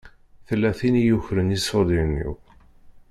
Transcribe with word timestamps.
Tella 0.47 0.71
tin 0.79 0.95
i 1.01 1.03
yukren 1.07 1.55
iṣuṛdiyen-iw. 1.57 2.33